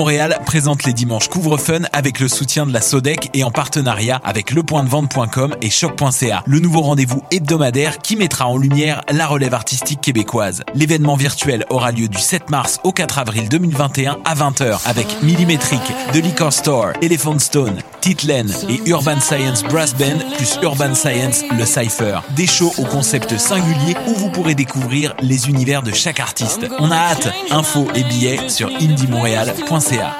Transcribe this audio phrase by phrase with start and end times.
[0.00, 4.50] Montréal présente les dimanches Couvre-Fun avec le soutien de la Sodec et en partenariat avec
[4.50, 6.42] lepointdevente.com et choc.ca.
[6.46, 10.62] Le nouveau rendez-vous hebdomadaire qui mettra en lumière la relève artistique québécoise.
[10.74, 15.82] L'événement virtuel aura lieu du 7 mars au 4 avril 2021 à 20h avec Millimetric,
[16.14, 21.64] The Liquor Store, Elephant Stone, Titlen et Urban Science Brass Band plus Urban Science le
[21.64, 22.20] Cypher.
[22.36, 26.66] Des shows au concept singulier où vous pourrez découvrir les univers de chaque artiste.
[26.78, 27.28] On a hâte.
[27.50, 30.16] Infos et billets sur indiemontréal.ca.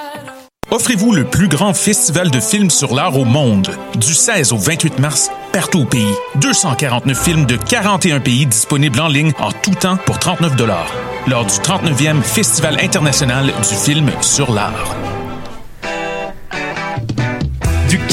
[0.71, 3.71] Offrez-vous le plus grand festival de films sur l'art au monde.
[3.97, 6.15] Du 16 au 28 mars, partout au pays.
[6.37, 10.53] 249 films de 41 pays disponibles en ligne en tout temps pour 39
[11.27, 15.20] lors du 39e Festival international du film sur l'art.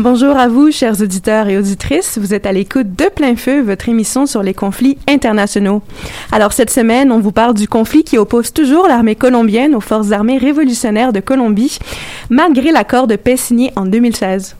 [0.00, 2.18] Bonjour à vous, chers auditeurs et auditrices.
[2.18, 5.82] Vous êtes à l'écoute de Plein Feu, votre émission sur les conflits internationaux.
[6.30, 10.12] Alors, cette semaine, on vous parle du conflit qui oppose toujours l'armée colombienne aux forces
[10.12, 11.80] armées révolutionnaires de Colombie,
[12.30, 14.54] malgré l'accord de paix signé en 2016.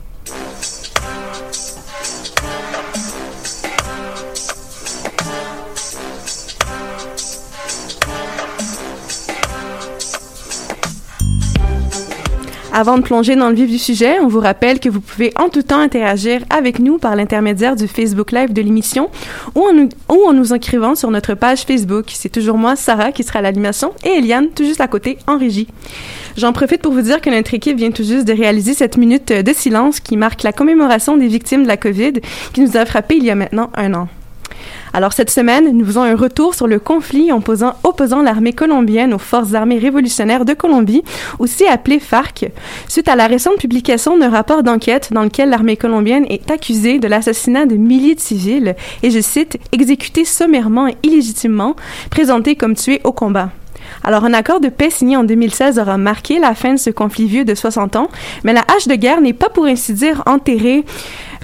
[12.79, 15.49] Avant de plonger dans le vif du sujet, on vous rappelle que vous pouvez en
[15.49, 19.09] tout temps interagir avec nous par l'intermédiaire du Facebook Live de l'émission
[19.53, 22.05] ou en, nous, ou en nous inscrivant sur notre page Facebook.
[22.07, 25.37] C'est toujours moi, Sarah, qui sera à l'animation et Eliane, tout juste à côté, en
[25.37, 25.67] régie.
[26.37, 29.33] J'en profite pour vous dire que notre équipe vient tout juste de réaliser cette minute
[29.33, 32.13] de silence qui marque la commémoration des victimes de la COVID
[32.53, 34.07] qui nous a frappé il y a maintenant un an.
[34.93, 39.53] Alors cette semaine, nous faisons un retour sur le conflit opposant, l'armée colombienne aux forces
[39.53, 41.03] armées révolutionnaires de Colombie,
[41.37, 42.45] aussi appelée FARC,
[42.87, 47.07] suite à la récente publication d'un rapport d'enquête dans lequel l'armée colombienne est accusée de
[47.07, 51.75] l'assassinat de milliers de civils et, je cite, exécutés sommairement et illégitimement,
[52.09, 53.49] présentés comme tués au combat.
[54.03, 57.25] Alors, un accord de paix signé en 2016 aura marqué la fin de ce conflit
[57.25, 58.09] vieux de 60 ans,
[58.43, 60.85] mais la hache de guerre n'est pas pour ainsi dire enterrée.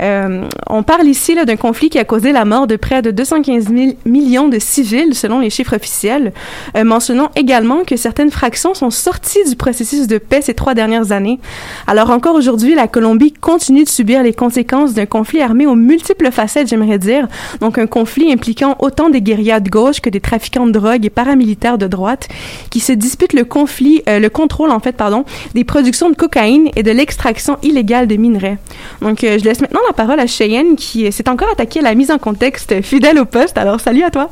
[0.01, 3.69] Euh, on parle ici d'un conflit qui a causé la mort de près de 215
[3.69, 6.33] 000 millions de civils, selon les chiffres officiels.
[6.75, 11.11] Euh, mentionnons également que certaines fractions sont sorties du processus de paix ces trois dernières
[11.11, 11.39] années.
[11.87, 16.31] Alors encore aujourd'hui, la Colombie continue de subir les conséquences d'un conflit armé aux multiples
[16.31, 17.27] facettes, j'aimerais dire.
[17.61, 21.09] Donc un conflit impliquant autant des guérillas de gauche que des trafiquants de drogue et
[21.09, 22.27] paramilitaires de droite
[22.69, 26.69] qui se disputent le conflit, euh, le contrôle en fait, pardon, des productions de cocaïne
[26.75, 28.57] et de l'extraction illégale de minerais.
[29.01, 32.11] Donc je laisse maintenant la parole à Cheyenne qui s'est encore attaquée à la mise
[32.11, 33.57] en contexte fidèle au poste.
[33.57, 34.29] Alors, salut à toi.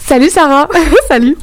[0.00, 0.68] Salut Sarah.
[1.08, 1.36] salut.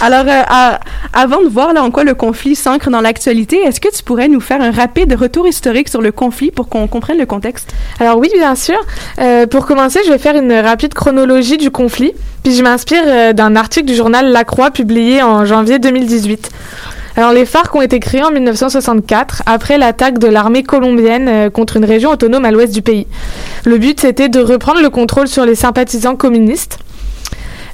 [0.00, 0.80] Alors, euh, à,
[1.12, 4.28] avant de voir là en quoi le conflit s'ancre dans l'actualité, est-ce que tu pourrais
[4.28, 7.74] nous faire un rapide retour historique sur le conflit pour qu'on comprenne le contexte?
[7.98, 8.78] Alors oui, bien sûr.
[9.18, 12.12] Euh, pour commencer, je vais faire une rapide chronologie du conflit,
[12.44, 16.50] puis je m'inspire euh, d'un article du journal La Croix publié en janvier 2018.
[17.16, 21.76] Alors les FARC ont été créés en 1964 après l'attaque de l'armée colombienne euh, contre
[21.76, 23.06] une région autonome à l'ouest du pays.
[23.64, 26.78] Le but c'était de reprendre le contrôle sur les sympathisants communistes.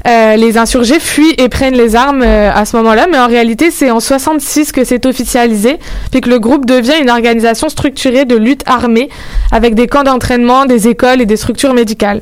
[0.06, 3.70] Euh, les insurgés fuient et prennent les armes euh, à ce moment-là, mais en réalité,
[3.70, 5.78] c'est en 66 que c'est officialisé,
[6.10, 9.08] puis que le groupe devient une organisation structurée de lutte armée,
[9.50, 12.20] avec des camps d'entraînement, des écoles et des structures médicales.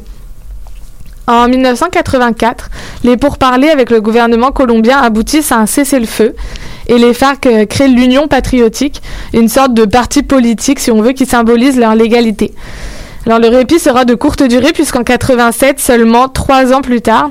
[1.27, 2.71] En 1984,
[3.03, 6.37] les pourparlers avec le gouvernement colombien aboutissent à un cessez-le-feu
[6.87, 9.03] et les FARC créent l'Union patriotique,
[9.33, 12.53] une sorte de parti politique, si on veut, qui symbolise leur légalité.
[13.25, 17.31] Alors le répit sera de courte durée puisqu'en 87, seulement trois ans plus tard,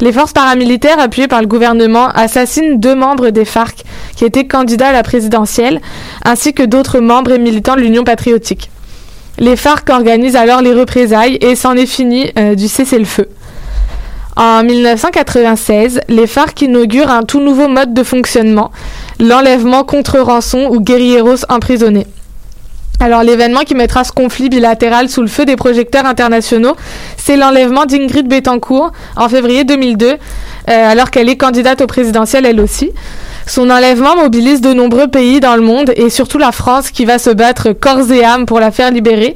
[0.00, 3.84] les forces paramilitaires appuyées par le gouvernement assassinent deux membres des FARC
[4.16, 5.80] qui étaient candidats à la présidentielle,
[6.26, 8.70] ainsi que d'autres membres et militants de l'Union patriotique.
[9.38, 13.28] Les FARC organisent alors les représailles et c'en est fini euh, du cessez-le-feu.
[14.42, 18.70] En 1996, les FARC inaugurent un tout nouveau mode de fonctionnement,
[19.18, 22.06] l'enlèvement contre rançon ou guerrilleros emprisonnés.
[23.00, 26.74] Alors l'événement qui mettra ce conflit bilatéral sous le feu des projecteurs internationaux,
[27.18, 30.16] c'est l'enlèvement d'Ingrid Betancourt en février 2002, euh,
[30.66, 32.92] alors qu'elle est candidate au présidentiel elle aussi.
[33.50, 37.18] Son enlèvement mobilise de nombreux pays dans le monde et surtout la France qui va
[37.18, 39.34] se battre corps et âme pour la faire libérer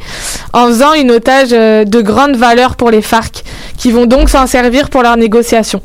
[0.53, 3.43] en faisant une otage euh, de grande valeur pour les FARC
[3.77, 5.83] qui vont donc s'en servir pour leurs négociations.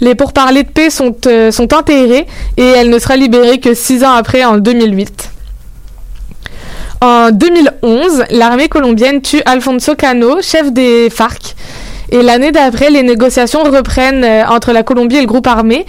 [0.00, 2.26] Les pourparlers de paix sont, euh, enterrés
[2.56, 5.28] et elle ne sera libérée que six ans après en 2008.
[7.02, 11.54] En 2011, l'armée colombienne tue Alfonso Cano, chef des FARC.
[12.10, 15.84] Et l'année d'après, les négociations reprennent euh, entre la Colombie et le groupe armé.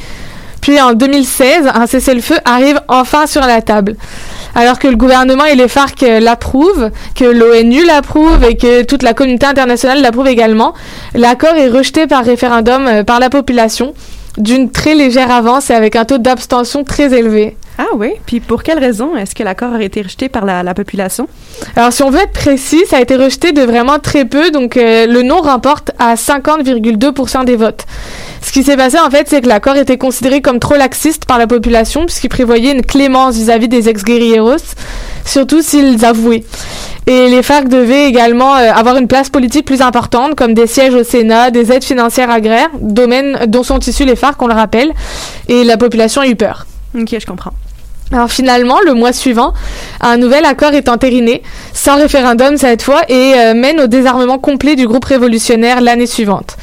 [0.65, 3.95] Puis en 2016, un cessez-le-feu arrive enfin sur la table.
[4.55, 9.03] Alors que le gouvernement et les FARC euh, l'approuvent, que l'ONU l'approuve et que toute
[9.03, 10.73] la communauté internationale l'approuve également,
[11.13, 13.93] l'accord est rejeté par référendum euh, par la population
[14.37, 17.57] d'une très légère avance et avec un taux d'abstention très élevé.
[17.77, 18.13] Ah oui?
[18.25, 21.27] Puis pour quelle raison est-ce que l'accord a été rejeté par la, la, population?
[21.75, 24.49] Alors, si on veut être précis, ça a été rejeté de vraiment très peu.
[24.49, 27.85] Donc, euh, le non remporte à 50,2 des votes.
[28.41, 31.37] Ce qui s'est passé, en fait, c'est que l'accord était considéré comme trop laxiste par
[31.37, 34.75] la population, puisqu'il prévoyait une clémence vis-à-vis des ex-guerrilleros,
[35.25, 36.43] surtout s'ils avouaient.
[37.07, 40.95] Et les FARC devaient également euh, avoir une place politique plus importante, comme des sièges
[40.95, 44.91] au Sénat, des aides financières agraires, domaine dont sont issus les FARC, on le rappelle.
[45.47, 46.65] Et la population a eu peur.
[46.97, 47.51] Ok, je comprends.
[48.11, 49.53] Alors finalement, le mois suivant,
[49.99, 51.41] un nouvel accord est entériné,
[51.73, 56.55] sans référendum cette fois, et euh, mène au désarmement complet du groupe révolutionnaire l'année suivante.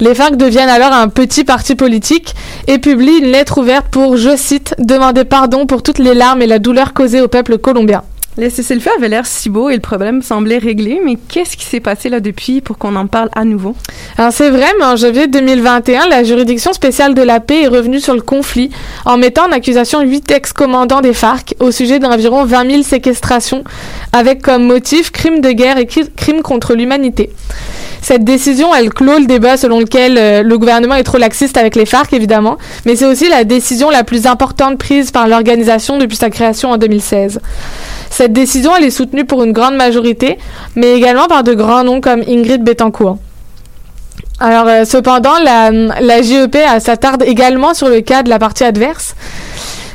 [0.00, 2.34] Les FARC deviennent alors un petit parti politique
[2.68, 6.46] et publient une lettre ouverte pour, je cite, demander pardon pour toutes les larmes et
[6.46, 8.04] la douleur causées au peuple colombien.
[8.40, 11.80] Le cessez-le-feu avait l'air si beau et le problème semblait réglé, mais qu'est-ce qui s'est
[11.80, 13.74] passé là depuis pour qu'on en parle à nouveau?
[14.16, 17.98] Alors c'est vrai, mais en janvier 2021, la juridiction spéciale de la paix est revenue
[17.98, 18.70] sur le conflit
[19.04, 23.64] en mettant en accusation huit ex-commandants des FARC au sujet d'environ 20 000 séquestrations,
[24.12, 27.30] avec comme motif crimes de guerre et crimes contre l'humanité.
[28.02, 31.74] Cette décision, elle clôt le débat selon lequel euh, le gouvernement est trop laxiste avec
[31.74, 32.56] les FARC, évidemment,
[32.86, 36.76] mais c'est aussi la décision la plus importante prise par l'organisation depuis sa création en
[36.76, 37.40] 2016.
[38.10, 40.38] Cette décision, elle est soutenue pour une grande majorité,
[40.76, 43.18] mais également par de grands noms comme Ingrid Betancourt.
[44.40, 49.14] Alors, euh, cependant, la, la GEP s'attarde également sur le cas de la partie adverse.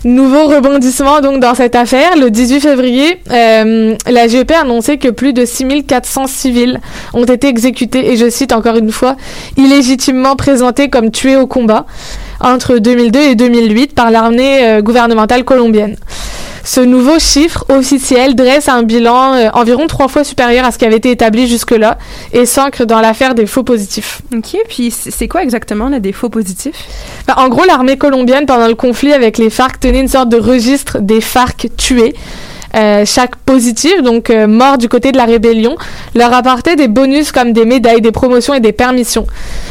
[0.06, 2.18] Nouveau rebondissement donc dans cette affaire.
[2.18, 6.82] Le 18 février, euh, la GEP a annoncé que plus de 6400 civils
[7.14, 9.16] ont été exécutés et je cite encore une fois,
[9.56, 11.86] illégitimement présentés comme tués au combat
[12.44, 15.96] entre 2002 et 2008 par l'armée euh, gouvernementale colombienne.
[16.66, 20.86] Ce nouveau chiffre officiel dresse un bilan euh, environ trois fois supérieur à ce qui
[20.86, 21.98] avait été établi jusque-là
[22.32, 24.22] et s'ancre dans l'affaire des faux positifs.
[24.34, 26.86] OK, puis c'est quoi exactement là, des faux positifs?
[27.28, 30.38] Ben, en gros, l'armée colombienne, pendant le conflit avec les FARC, tenait une sorte de
[30.38, 32.14] registre des FARC tués.
[32.76, 35.76] Euh, chaque positif, donc euh, mort du côté de la rébellion,
[36.16, 39.28] leur apportait des bonus comme des médailles, des promotions et des permissions.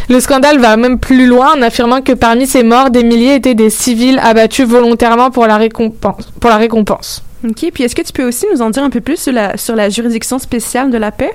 [0.08, 3.54] Le scandale va même plus loin en affirmant que parmi ces morts, des milliers étaient
[3.54, 6.30] des civils abattus volontairement pour la récompense.
[6.38, 7.24] Pour la récompense.
[7.44, 7.70] OK.
[7.72, 9.74] Puis est-ce que tu peux aussi nous en dire un peu plus sur la, sur
[9.74, 11.32] la juridiction spéciale de la paix?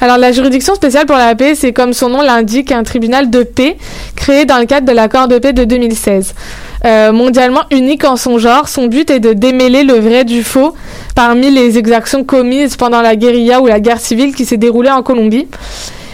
[0.00, 3.42] Alors, la juridiction spéciale pour la paix, c'est comme son nom l'indique, un tribunal de
[3.42, 3.76] paix
[4.14, 6.34] créé dans le cadre de l'accord de paix de 2016.
[6.84, 10.74] Euh, mondialement unique en son genre, son but est de démêler le vrai du faux
[11.14, 15.02] parmi les exactions commises pendant la guérilla ou la guerre civile qui s'est déroulée en
[15.02, 15.48] Colombie.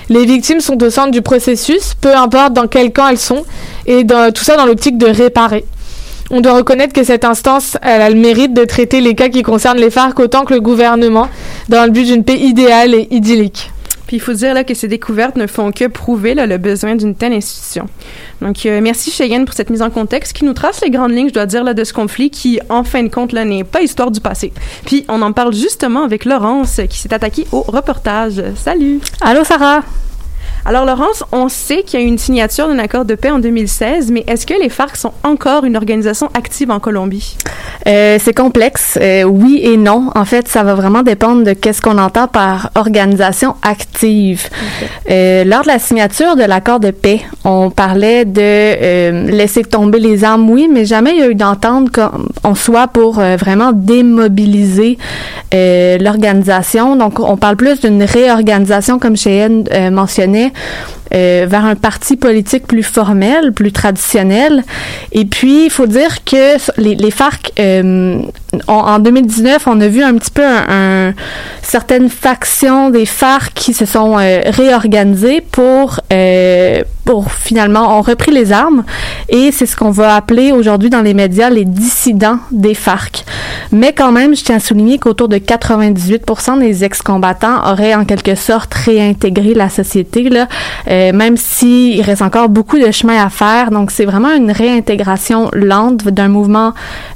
[0.09, 3.45] Les victimes sont au centre du processus, peu importe dans quel camp elles sont,
[3.87, 5.67] et tout ça dans l'optique de réparer.
[6.31, 9.43] On doit reconnaître que cette instance elle a le mérite de traiter les cas qui
[9.43, 11.29] concernent les FARC autant que le gouvernement,
[11.69, 13.71] dans le but d'une paix idéale et idyllique.
[14.07, 16.97] Puis il faut dire là, que ces découvertes ne font que prouver là, le besoin
[16.97, 17.89] d'une telle institution.
[18.41, 21.29] Donc euh, merci Cheyenne pour cette mise en contexte qui nous trace les grandes lignes,
[21.29, 23.83] je dois dire, là, de ce conflit qui, en fin de compte, là, n'est pas
[23.83, 24.53] histoire du passé.
[24.87, 28.43] Puis on en parle justement avec Laurence qui s'est attaquée au reportage.
[28.57, 29.01] Salut!
[29.21, 29.83] Allô Sarah!
[30.65, 33.39] Alors, Laurence, on sait qu'il y a eu une signature d'un accord de paix en
[33.39, 37.37] 2016, mais est-ce que les FARC sont encore une organisation active en Colombie?
[37.87, 40.11] Euh, c'est complexe, euh, oui et non.
[40.15, 44.49] En fait, ça va vraiment dépendre de qu'est-ce qu'on entend par organisation active.
[45.11, 50.25] Euh, lors de la signature de l'accord de paix, on parlait de laisser tomber les
[50.25, 54.99] armes, oui, mais jamais il y a eu d'entente qu'on soit pour vraiment démobiliser
[55.53, 56.97] l'organisation.
[56.97, 59.91] Donc, on parle plus d'une réorganisation, comme Cheyenne euh,
[61.15, 64.63] euh, vers un parti politique plus formel, plus traditionnel.
[65.13, 68.21] Et puis, il faut dire que les, les FARC, euh,
[68.67, 70.65] en 2019, on a vu un petit peu un,
[71.09, 71.15] un-
[71.63, 76.01] certaines factions des FARC qui se sont euh, réorganisées pour,
[77.09, 78.85] pour finalement, ont repris les armes.
[79.31, 83.25] Et c'est ce qu'on va appeler aujourd'hui dans les médias les dissidents des FARC.
[83.73, 88.35] Mais quand même, je tiens à souligner qu'autour de 98% des ex-combattants auraient en quelque
[88.35, 90.29] sorte réintégré la société,
[90.89, 93.71] euh, même s'il reste encore beaucoup de chemin à faire.
[93.71, 96.75] Donc, c'est vraiment une réintégration lente d'un mouvement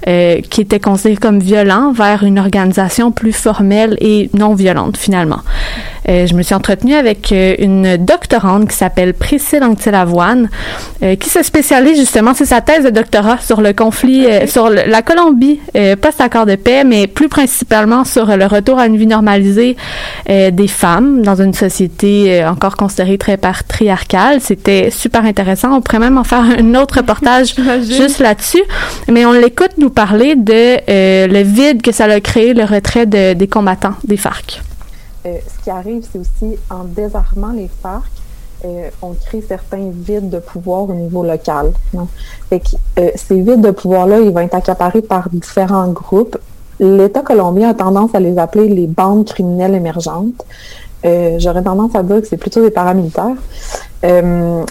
[0.09, 5.41] euh, qui était considéré comme violent vers une organisation plus formelle et non violente, finalement.
[6.09, 10.49] Euh, je me suis entretenue avec une doctorante qui s'appelle Priscille Anctil-Avoine,
[11.03, 14.69] euh, qui se spécialise justement, c'est sa thèse de doctorat sur le conflit, euh, sur
[14.71, 18.97] le- la Colombie euh, post-accord de paix, mais plus principalement sur le retour à une
[18.97, 19.77] vie normalisée
[20.29, 24.41] des femmes dans une société encore considérée très patriarcale.
[24.41, 25.77] C'était super intéressant.
[25.77, 28.63] On pourrait même en faire un autre reportage juste là-dessus.
[29.09, 33.33] Mais on l'écoute nous parler de le vide que ça a créé, le retrait de-
[33.35, 34.61] des combattants des FARC.
[35.27, 38.03] Euh, ce qui arrive, c'est aussi en désarmant les FARC,
[38.65, 41.73] euh, on crée certains vides de pouvoir au niveau local.
[42.51, 42.57] que,
[42.99, 46.39] euh, ces vides de pouvoir-là, ils vont être accaparés par différents groupes.
[46.81, 50.45] L'État colombien a tendance à les appeler les bandes criminelles émergentes.
[51.05, 53.37] Euh, J'aurais tendance à dire que c'est plutôt des paramilitaires,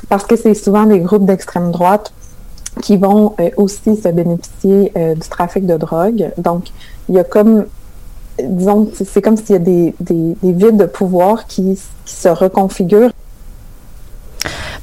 [0.09, 2.11] parce que c'est souvent des groupes d'extrême droite
[2.81, 6.31] qui vont aussi se bénéficier du trafic de drogue.
[6.37, 6.71] Donc,
[7.09, 7.65] il y a comme
[8.41, 13.11] disons, c'est- comme s'il y a des, des, des vides de pouvoir qui se reconfigurent.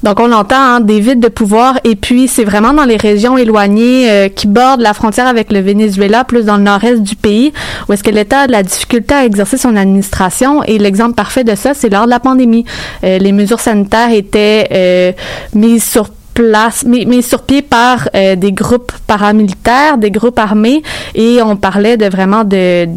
[0.03, 3.37] Donc, on entend hein, des vides de pouvoir et puis c'est vraiment dans les régions
[3.37, 7.51] éloignées euh, qui bordent la frontière avec le Venezuela, plus dans le nord-est du pays,
[7.87, 10.63] où est-ce que l'État a de la difficulté à exercer son administration.
[10.63, 12.65] Et l'exemple parfait de ça, c'est lors de la pandémie.
[13.03, 15.11] Euh, les mesures sanitaires étaient euh,
[15.53, 20.81] mises sur place, mis, mis sur pied par euh, des groupes paramilitaires, des groupes armés,
[21.13, 22.87] et on parlait de vraiment de,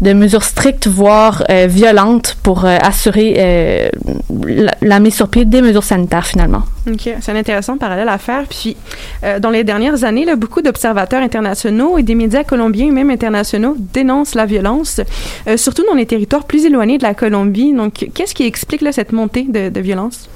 [0.00, 3.90] de mesures strictes, voire euh, violentes, pour euh, assurer
[4.80, 6.62] la mise sur pied des mesures sanitaires, finalement.
[6.92, 8.44] OK, c'est un intéressant parallèle à faire.
[8.48, 8.76] Puis,
[9.24, 13.10] euh, dans les dernières années, là, beaucoup d'observateurs internationaux et des médias colombiens et même
[13.10, 15.00] internationaux dénoncent la violence,
[15.46, 17.72] euh, surtout dans les territoires plus éloignés de la Colombie.
[17.72, 20.28] Donc, qu'est-ce qui explique là, cette montée de, de violence?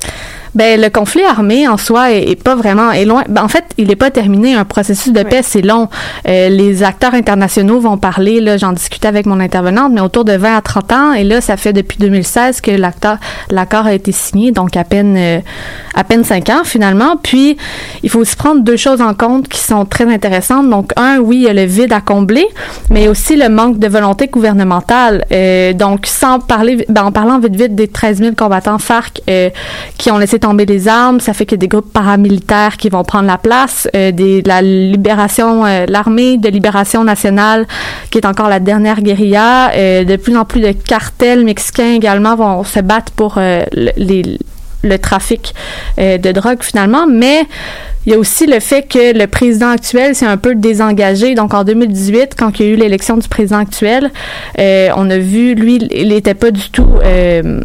[0.55, 3.25] Ben, le conflit armé en soi est, est pas vraiment est loin.
[3.29, 4.55] Ben, en fait, il n'est pas terminé.
[4.55, 5.89] Un processus de paix, c'est long.
[6.29, 8.41] Euh, les acteurs internationaux vont parler.
[8.41, 11.13] Là, j'en discutais avec mon intervenante, mais autour de 20 à 30 ans.
[11.13, 15.43] Et là, ça fait depuis 2016 que l'accord a été signé, donc à peine,
[15.95, 17.17] à peine cinq finalement.
[17.23, 17.57] Puis,
[18.03, 20.69] il faut aussi prendre deux choses en compte qui sont très intéressantes.
[20.71, 22.47] Donc, un, oui, il y a le vide à combler,
[22.91, 25.25] mais aussi le manque de volonté gouvernementale.
[25.33, 29.51] Euh, donc, sans parler, ben, en parlant vite vite des 13 000 combattants FARC euh,
[29.99, 32.89] qui ont laissé tomber les armes, ça fait qu'il y a des groupes paramilitaires qui
[32.89, 34.13] vont prendre la place, euh,
[34.45, 37.67] la libération, l'armée de libération nationale
[38.11, 39.71] qui est encore la dernière guérilla.
[40.05, 43.65] De plus en plus de cartels mexicains également vont se battre pour le,
[43.97, 44.39] les,
[44.85, 45.55] le trafic
[45.99, 47.45] euh, de drogue finalement, mais
[48.07, 51.35] il y a aussi le fait que le président actuel s'est un peu désengagé.
[51.35, 54.11] Donc en 2018, quand il y a eu l'élection du président actuel,
[54.59, 57.61] euh, on a vu, lui, il n'était pas du tout euh,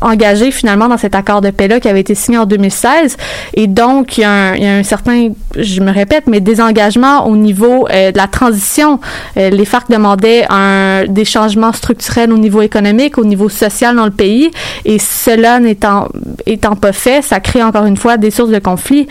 [0.00, 3.16] engagé finalement dans cet accord de paix-là qui avait été signé en 2016.
[3.54, 8.12] Et donc, il y, a un, certain, je me répète, mais désengagement au niveau euh,
[8.12, 9.00] de la transition.
[9.36, 14.04] Euh, les FARC demandaient un, des changements structurels au niveau économique, au niveau social dans
[14.06, 14.50] le pays.
[14.84, 16.08] Et cela n'étant
[16.46, 19.06] étant pas fait, ça crée encore une fois des sources de conflit.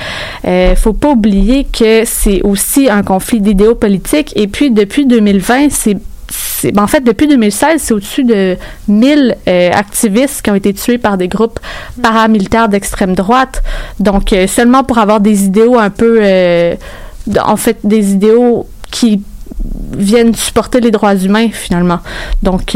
[0.45, 4.33] Euh, faut pas oublier que c'est aussi un conflit d'idéaux politiques.
[4.35, 5.97] Et puis, depuis 2020, c'est c'est-
[6.71, 10.97] ben, en fait, depuis 2016, c'est au-dessus de 1000 euh, activistes qui ont été tués
[10.97, 11.59] par des groupes
[12.01, 13.61] paramilitaires d'extrême droite.
[13.99, 16.75] Donc, euh, seulement pour avoir des idéaux un peu, euh,
[17.43, 19.21] en fait, des idéaux qui
[19.95, 21.99] viennent supporter les droits humains, finalement.
[22.41, 22.75] Donc,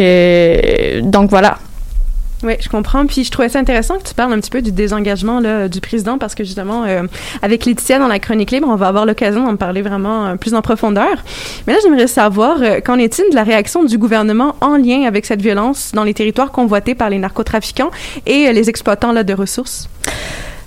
[1.04, 1.58] donc voilà.
[2.44, 3.06] Oui, je comprends.
[3.08, 5.82] Puis je trouvais ça intéressant que tu parles un petit peu du désengagement là, du
[5.82, 7.04] président parce que justement, euh,
[7.42, 10.54] avec Laetitia dans la chronique libre, on va avoir l'occasion d'en parler vraiment euh, plus
[10.54, 11.24] en profondeur.
[11.66, 15.26] Mais là, j'aimerais savoir, euh, qu'en est-il de la réaction du gouvernement en lien avec
[15.26, 17.90] cette violence dans les territoires convoités par les narcotrafiquants
[18.28, 19.90] et les exploitants là, de ressources?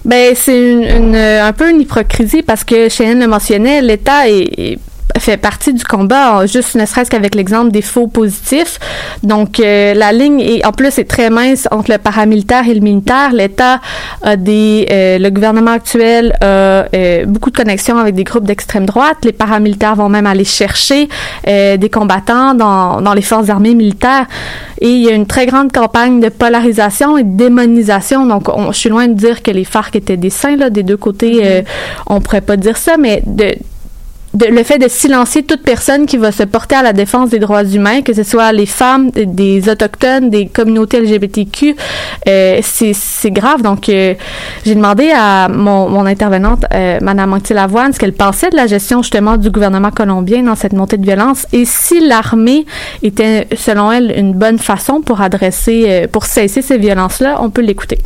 [0.02, 0.88] Ben c'est
[1.40, 4.78] un peu une hypocrisie parce que Cheyenne le mentionnait, l'État est
[5.20, 8.78] fait partie du combat, juste ne serait-ce qu'avec l'exemple des faux positifs.
[9.22, 12.80] Donc, euh, la ligne est, en plus, est très mince entre le paramilitaire et le
[12.80, 13.32] militaire.
[13.32, 13.80] L'État
[14.22, 16.44] a des, euh, le gouvernement actuel a
[16.94, 19.18] euh, beaucoup de connexions avec des groupes d'extrême droite.
[19.24, 21.08] Les paramilitaires vont même aller chercher
[21.46, 24.26] des combattants dans, dans les forces armées militaires.
[24.80, 28.26] Et il y a une très grande campagne de polarisation et de démonisation.
[28.26, 30.82] Donc, on, je suis loin de dire que les FARC étaient des saints, là, des
[30.82, 31.42] deux côtés.
[31.42, 31.64] Mm-hmm.
[32.06, 33.54] on pourrait pas dire ça, mais de,
[34.38, 37.64] le fait de silencier toute personne qui va se porter à la défense des droits
[37.64, 41.74] humains, que ce soit les femmes, des autochtones, des communautés LGBTQ,
[42.28, 43.62] euh, c'est grave.
[43.62, 44.14] Donc, euh,
[44.64, 48.66] j'ai demandé à mon, mon intervenante, euh, Mme Anctil Lavoine, ce qu'elle pensait de la
[48.66, 52.66] gestion justement du gouvernement colombien dans cette montée de violence et si l'armée
[53.02, 57.38] était, selon elle, une bonne façon pour adresser, euh, pour cesser ces violences-là.
[57.40, 57.98] On peut l'écouter.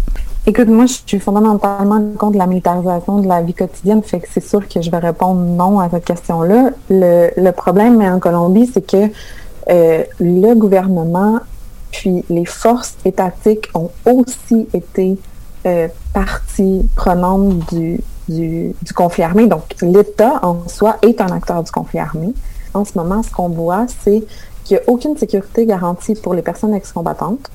[0.46, 4.44] Écoute, moi, je suis fondamentalement contre la militarisation de la vie quotidienne, fait que c'est
[4.46, 6.70] sûr que je vais répondre non à cette question-là.
[6.90, 9.10] Le, problème en Colombie, c'est que
[9.70, 11.40] euh, le gouvernement
[11.90, 15.16] puis les forces étatiques ont aussi été
[15.64, 19.46] euh, partie prenante du, du conflit armé.
[19.46, 22.34] Donc, l'État en soi est un acteur du conflit armé.
[22.74, 24.22] En ce moment, ce qu'on voit, c'est
[24.64, 27.48] qu'il n'y a aucune sécurité garantie pour les personnes ex-combattantes.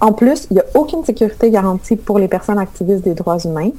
[0.00, 3.70] En plus, il n'y a aucune sécurité garantie pour les personnes activistes des droits humains.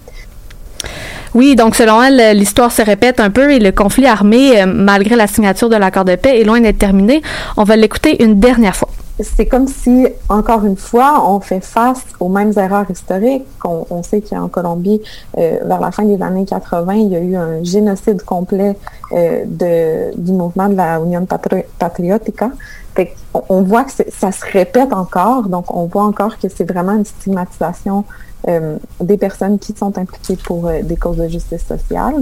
[1.34, 5.16] Oui, donc selon elle, l'histoire se répète un peu et le conflit armé, euh, malgré
[5.16, 7.22] la signature de l'accord de paix, est loin d'être terminé.
[7.56, 8.90] On va l'écouter une dernière fois.
[9.20, 13.46] C'est comme si, encore une fois, on fait face aux mêmes erreurs historiques.
[13.64, 15.02] On, on sait qu'en Colombie,
[15.38, 18.76] euh, vers la fin des années 80, il y a eu un génocide complet
[19.14, 22.52] euh, de, du mouvement de la Union Patri Patriotica.
[22.96, 26.94] Fait on, voit que ça se répète encore, donc on voit encore que c'est vraiment
[26.94, 28.04] une stigmatisation
[28.48, 32.16] euh, des personnes qui sont impliquées pour euh, des causes de justice sociale.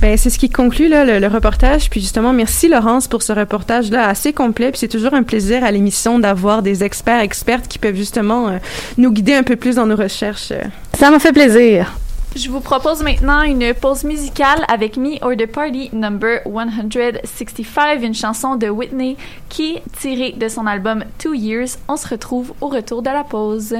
[0.00, 1.90] Ben, c'est ce qui conclut là, le, le, reportage.
[1.90, 4.70] Puis justement, merci Laurence pour ce reportage-là assez complet.
[4.70, 8.58] Puis c'est toujours un plaisir à l'émission d'avoir des experts, expertes qui peuvent justement euh,
[8.98, 10.52] nous guider un peu plus dans nos recherches.
[10.98, 11.92] Ça m'a fait plaisir.
[12.36, 18.14] Je vous propose maintenant une pause musicale avec Me or the Party number 165, une
[18.14, 19.16] chanson de Whitney
[19.48, 21.76] qui tirée de son album Two Years.
[21.88, 23.74] On se retrouve au retour de la pause.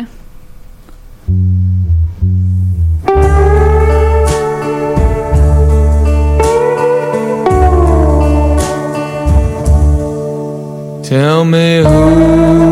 [11.05, 12.70] Tell me who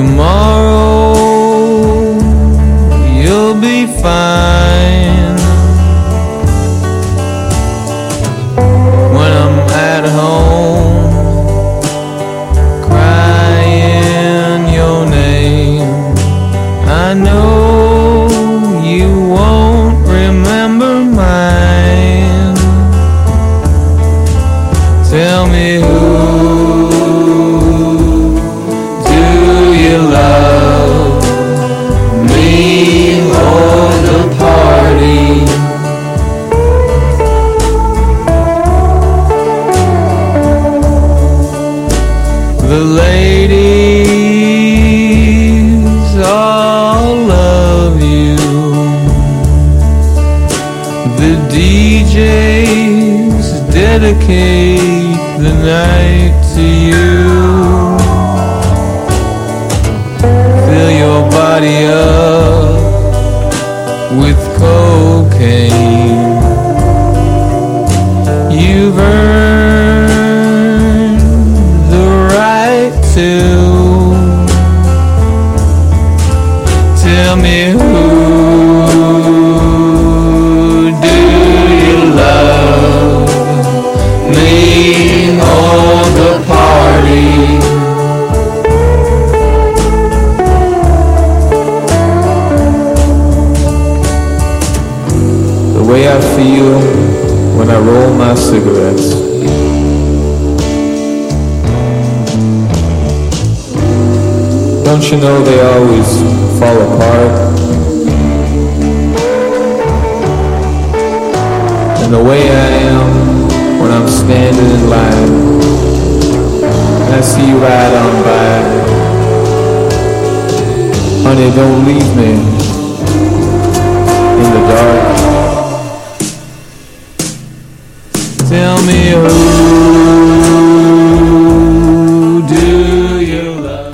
[0.00, 1.12] Tomorrow
[3.20, 4.69] you'll be fine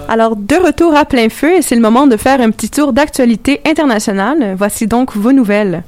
[0.08, 2.94] Alors, de retour à plein feu, et c'est le moment de faire un petit tour
[2.94, 4.54] d'actualité internationale.
[4.56, 5.82] Voici donc vos nouvelles.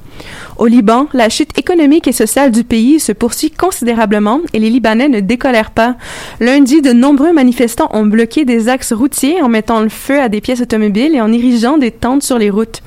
[0.57, 5.09] Au Liban, la chute économique et sociale du pays se poursuit considérablement et les Libanais
[5.09, 5.96] ne décolèrent pas.
[6.40, 10.40] Lundi, de nombreux manifestants ont bloqué des axes routiers en mettant le feu à des
[10.40, 12.83] pièces automobiles et en érigeant des tentes sur les routes.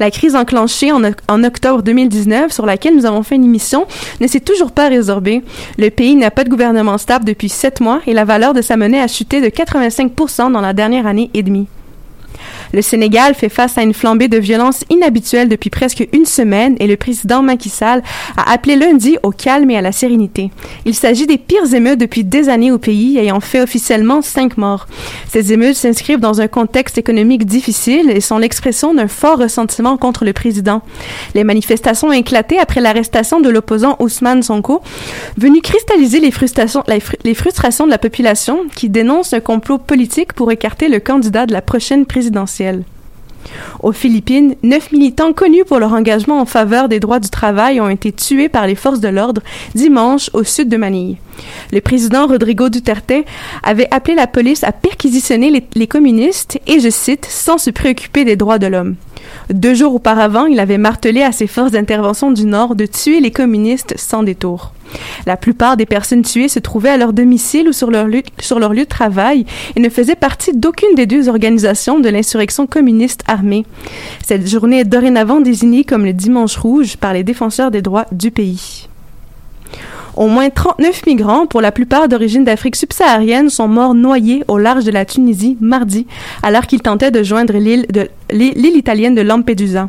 [0.00, 3.86] La crise enclenchée en, en octobre 2019, sur laquelle nous avons fait une émission,
[4.20, 5.42] ne s'est toujours pas résorbée.
[5.78, 8.76] Le pays n'a pas de gouvernement stable depuis sept mois et la valeur de sa
[8.76, 11.68] monnaie a chuté de 85% dans la dernière année et demie.
[12.74, 16.88] Le Sénégal fait face à une flambée de violence inhabituelle depuis presque une semaine et
[16.88, 18.02] le président Macky Sall
[18.36, 20.50] a appelé lundi au calme et à la sérénité.
[20.84, 24.88] Il s'agit des pires émeutes depuis des années au pays, ayant fait officiellement cinq morts.
[25.28, 30.24] Ces émeutes s'inscrivent dans un contexte économique difficile et sont l'expression d'un fort ressentiment contre
[30.24, 30.82] le président.
[31.36, 34.82] Les manifestations ont éclaté après l'arrestation de l'opposant Ousmane Sonko,
[35.38, 36.82] venu cristalliser les frustrations,
[37.22, 41.52] les frustrations de la population qui dénonce un complot politique pour écarter le candidat de
[41.52, 42.63] la prochaine présidentielle.
[43.82, 47.88] Aux Philippines, neuf militants connus pour leur engagement en faveur des droits du travail ont
[47.88, 49.42] été tués par les forces de l'ordre
[49.74, 51.18] dimanche au sud de Manille.
[51.72, 53.12] Le président Rodrigo Duterte
[53.62, 58.36] avait appelé la police à perquisitionner les, communistes et, je cite, sans se préoccuper des
[58.36, 58.96] droits de l'homme.
[59.50, 63.30] Deux jours auparavant, il avait martelé à ses forces d'intervention du Nord de tuer les
[63.30, 64.72] communistes sans détour.
[65.26, 68.84] La plupart des personnes tuées se trouvaient à leur domicile ou sur leur, lieu, de
[68.84, 69.44] travail
[69.76, 73.66] et ne faisaient partie d'aucune des deux organisations de l'insurrection communiste armée.
[74.24, 78.30] Cette journée est dorénavant désignée comme le Dimanche rouge par les défenseurs des droits du
[78.30, 78.88] pays.
[80.16, 84.84] Au moins 39 migrants, pour la plupart d'origine d'Afrique subsaharienne, sont morts noyés au large
[84.84, 86.06] de la Tunisie mardi,
[86.42, 89.88] alors qu'ils tentaient de joindre l'île italienne de Lampedusa.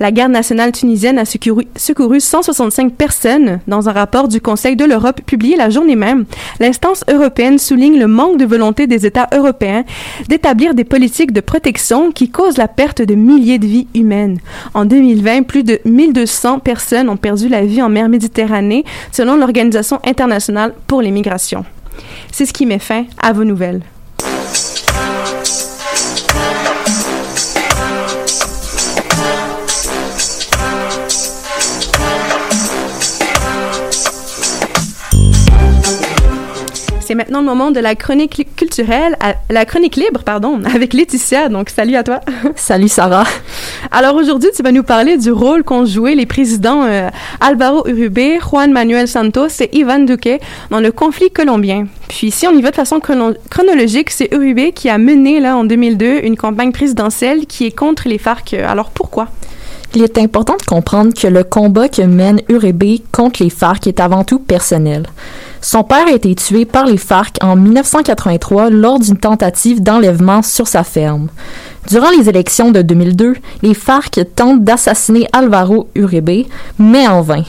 [0.00, 4.84] La garde nationale tunisienne a secouru, secouru 165 personnes dans un rapport du Conseil de
[4.84, 6.24] l'Europe publié la journée même.
[6.60, 9.84] L'instance européenne souligne le manque de volonté des États européens
[10.28, 14.38] d'établir des politiques de protection qui causent la perte de milliers de vies humaines.
[14.74, 20.00] En 2020, plus de 1200 personnes ont perdu la vie en mer Méditerranée, selon l'Organisation
[20.04, 21.64] internationale pour les migrations.
[22.30, 23.82] C'est ce qui met fin à vos nouvelles.
[37.12, 41.50] C'est maintenant le moment de la chronique culturelle, à, la chronique libre, pardon, avec Laetitia.
[41.50, 42.20] Donc, salut à toi.
[42.56, 43.26] Salut Sarah.
[43.90, 48.40] Alors aujourd'hui, tu vas nous parler du rôle qu'ont joué les présidents euh, Alvaro Uribe,
[48.40, 51.86] Juan Manuel Santos et Ivan Duque dans le conflit colombien.
[52.08, 55.58] Puis si on y va de façon chrono chronologique, c'est Uribe qui a mené là
[55.58, 58.54] en 2002 une campagne présidentielle qui est contre les FARC.
[58.54, 59.28] Alors pourquoi?
[59.94, 64.00] Il est important de comprendre que le combat que mène Uribe contre les FARC est
[64.00, 65.04] avant tout personnel.
[65.64, 70.66] Son père a été tué par les FARC en 1983 lors d'une tentative d'enlèvement sur
[70.66, 71.28] sa ferme.
[71.88, 76.46] Durant les élections de 2002, les FARC tentent d'assassiner Alvaro Uribe,
[76.80, 77.44] mais en vain.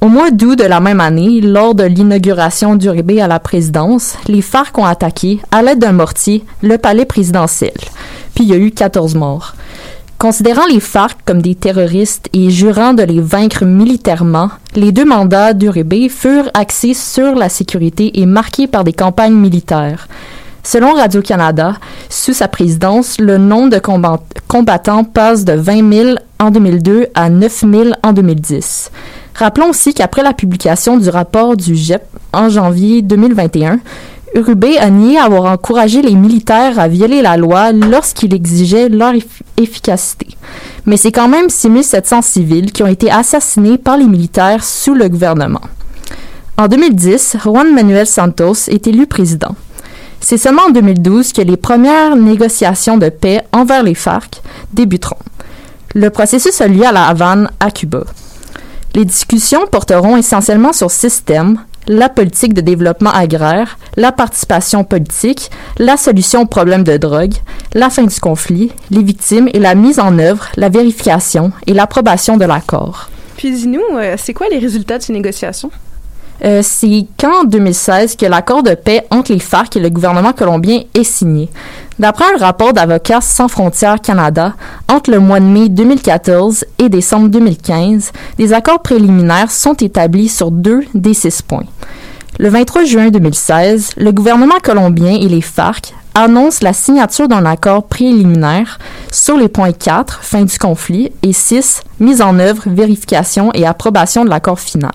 [0.00, 4.40] Au mois d'août de la même année, lors de l'inauguration d'Uribe à la présidence, les
[4.42, 7.74] FARC ont attaqué, à l'aide d'un mortier, le palais présidentiel.
[8.34, 9.54] Puis il y a eu 14 morts.
[10.24, 15.52] Considérant les FARC comme des terroristes et jurant de les vaincre militairement, les deux mandats
[15.52, 20.08] d'Uribe furent axés sur la sécurité et marqués par des campagnes militaires.
[20.62, 21.74] Selon Radio-Canada,
[22.08, 23.82] sous sa présidence, le nombre de
[24.48, 28.90] combattants passe de 20 000 en 2002 à 9 000 en 2010.
[29.34, 33.78] Rappelons aussi qu'après la publication du rapport du GEP en janvier 2021,
[34.34, 39.12] Uribe a nié avoir encouragé les militaires à violer la loi lorsqu'il exigeait leur
[39.56, 40.26] efficacité.
[40.86, 45.08] Mais c'est quand même 6700 civils qui ont été assassinés par les militaires sous le
[45.08, 45.60] gouvernement.
[46.56, 49.54] En 2010, Juan Manuel Santos est élu président.
[50.20, 54.42] C'est seulement en 2012 que les premières négociations de paix envers les FARC
[54.72, 55.18] débuteront.
[55.94, 58.02] Le processus a lieu à la Havane, à Cuba.
[58.94, 65.50] Les discussions porteront essentiellement sur six thèmes la politique de développement agraire, la participation politique,
[65.78, 67.34] la solution aux problèmes de drogue,
[67.74, 72.36] la fin du conflit, les victimes et la mise en œuvre, la vérification et l'approbation
[72.36, 73.10] de l'accord.
[73.36, 75.70] Puis dis-nous, euh, c'est quoi les résultats de ces négociations?
[76.44, 80.82] Euh, c'est qu'en 2016 que l'accord de paix entre les FARC et le gouvernement colombien
[80.92, 81.48] est signé.
[81.98, 84.54] D'après un rapport d'Avocats sans frontières Canada,
[84.88, 90.50] entre le mois de mai 2014 et décembre 2015, des accords préliminaires sont établis sur
[90.50, 91.64] deux des six points.
[92.40, 97.86] Le 23 juin 2016, le gouvernement colombien et les FARC annoncent la signature d'un accord
[97.86, 98.80] préliminaire
[99.12, 104.24] sur les points 4, fin du conflit, et 6, mise en œuvre, vérification et approbation
[104.24, 104.90] de l'accord final.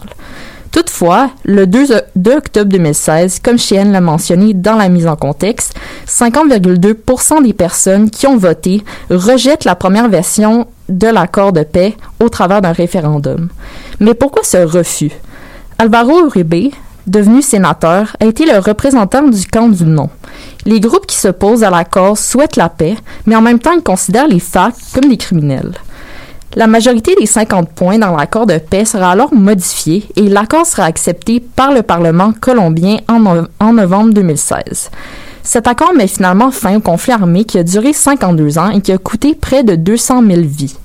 [0.73, 5.73] Toutefois, le 2, 2 octobre 2016, comme Cheyenne l'a mentionné dans la mise en contexte,
[6.07, 12.27] 50,2% des personnes qui ont voté rejettent la première version de l'accord de paix au
[12.27, 13.47] travers d'un référendum.
[14.01, 15.11] Mais pourquoi ce refus?
[15.77, 16.73] Alvaro Uribe,
[17.09, 20.09] devenu sénateur, a été le représentant du camp du non.
[20.65, 22.95] Les groupes qui s'opposent à l'accord souhaitent la paix,
[23.25, 25.73] mais en même temps ils considèrent les FARC comme des criminels.
[26.55, 30.85] La majorité des 50 points dans l'accord de paix sera alors modifiée et l'accord sera
[30.85, 34.89] accepté par le Parlement colombien en, en novembre 2016.
[35.43, 38.91] Cet accord met finalement fin au conflit armé qui a duré 52 ans et qui
[38.91, 40.75] a coûté près de 200 000 vies.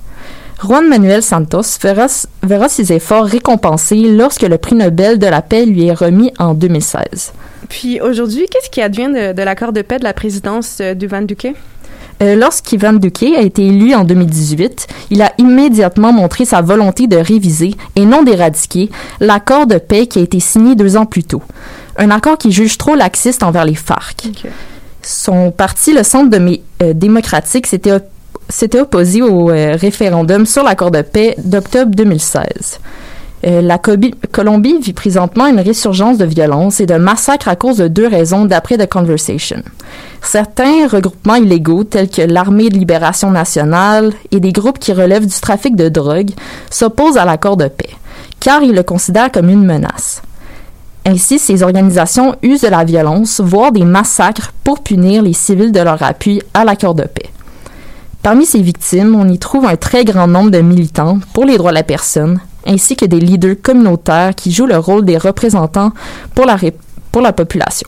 [0.61, 2.07] Juan Manuel Santos verra,
[2.41, 6.53] verra ses efforts récompensés lorsque le prix Nobel de la paix lui est remis en
[6.53, 7.33] 2016.
[7.69, 11.07] Puis aujourd'hui, qu'est-ce qui advient de, de l'accord de paix de la présidence euh, du
[11.07, 11.47] Van Duque?
[12.23, 17.17] Euh, Lorsqu'Ivan Duque a été élu en 2018, il a immédiatement montré sa volonté de
[17.17, 18.89] réviser et non d'éradiquer
[19.19, 21.41] l'accord de paix qui a été signé deux ans plus tôt.
[21.97, 24.29] Un accord qui juge trop laxiste envers les FARC.
[25.01, 27.91] Son parti, le Centre de euh, démocratique, s'était
[28.49, 32.79] s'était opposé au euh, référendum sur l'accord de paix d'octobre 2016.
[33.45, 37.87] Euh, la Colombie vit présentement une résurgence de violence et de massacres à cause de
[37.87, 39.61] deux raisons d'après The Conversation.
[40.21, 45.39] Certains regroupements illégaux tels que l'Armée de libération nationale et des groupes qui relèvent du
[45.39, 46.31] trafic de drogue
[46.71, 47.91] s'opposent à l'accord de paix,
[48.39, 50.21] car ils le considèrent comme une menace.
[51.07, 55.79] Ainsi, ces organisations usent de la violence, voire des massacres, pour punir les civils de
[55.79, 57.29] leur appui à l'accord de paix.
[58.25, 61.69] Parmi ces victimes, on y trouve un très grand nombre de militants pour les droits
[61.69, 65.91] de la personne, ainsi que des leaders communautaires qui jouent le rôle des représentants
[66.33, 67.87] pour la, population.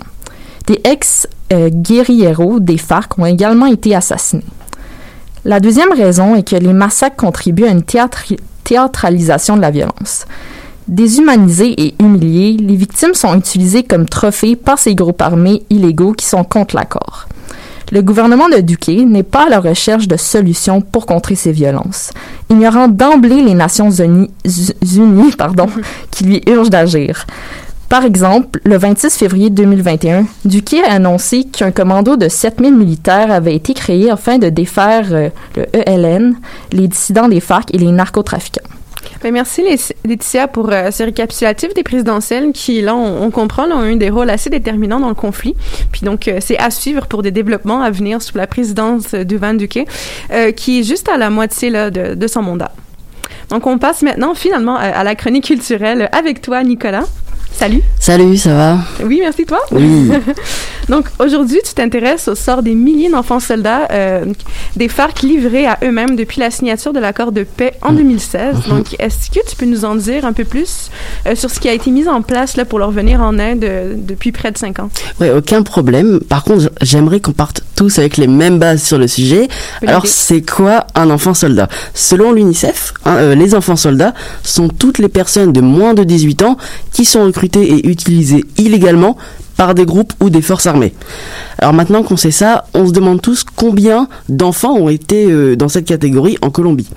[0.68, 4.46] Des ex-guerrilleros des FARC ont également été assassinés.
[5.44, 7.84] La deuxième raison est que les massacres contribuent à une
[8.64, 10.28] théâtralisation de la violence.
[10.88, 16.28] Déshumanisées et humiliées, les victimes sont utilisées comme trophées par ces groupes armés illégaux qui
[16.28, 17.28] sont contre l'accord.
[17.92, 22.12] Le gouvernement de Duque n'est pas à la recherche de solutions pour contrer ces violences,
[22.50, 24.30] ignorant d'emblée les Nations Unies,
[24.82, 25.68] unies pardon,
[26.12, 27.26] qui lui urgent d'agir.
[27.88, 33.56] Par exemple, le 26 février 2021, Duque a annoncé qu'un commando de 7000 militaires avait
[33.56, 36.36] été créé afin de défaire euh, le ELN,
[36.74, 38.68] les dissidents des FARC et les narcotrafiquants.
[39.22, 39.64] Ben, merci
[40.06, 44.30] Laetitia pour euh, ce récapitulatif des présidentielles qui, là, on, comprend, ont eu des rôles
[44.30, 45.56] assez déterminants dans le conflit.
[45.92, 49.38] Puis donc, euh, c'est à suivre pour des développements à venir sous la présidence du
[49.38, 52.72] Van euh, qui est juste à la moitié là, de, de son mandat.
[53.50, 57.06] Donc, on passe maintenant finalement à la chronique culturelle avec toi, Nicolas.
[57.58, 57.82] Salut.
[58.00, 58.78] Salut, ça va?
[59.04, 59.60] Oui, merci toi?
[59.72, 60.12] Oui.
[60.90, 64.26] Donc aujourd'hui, tu t'intéresses au sort des milliers d'enfants soldats euh,
[64.76, 68.68] des FARC livrés à eux-mêmes depuis la signature de l'accord de paix en 2016.
[68.70, 70.92] Donc, est-ce que tu peux nous en dire un peu plus
[71.26, 73.64] euh, sur ce qui a été mis en place là pour leur venir en aide
[73.64, 74.92] euh, depuis près de cinq ans?
[75.20, 76.20] Ouais, aucun problème.
[76.20, 79.48] Par contre, j'aimerais qu'on parte tous avec les mêmes bases sur le sujet.
[79.82, 81.68] Bonne Alors, c'est quoi un enfant soldat?
[81.96, 86.58] Selon l'UNICEF, hein, les enfants soldats sont toutes les personnes de moins de 18 ans
[86.92, 89.18] qui sont recrutées et utilisées illégalement
[89.56, 90.94] par des groupes ou des forces armées.
[91.60, 95.70] Alors maintenant qu'on sait ça, on se demande tous combien d'enfants ont été euh, dans
[95.70, 96.90] cette catégorie en Colombie.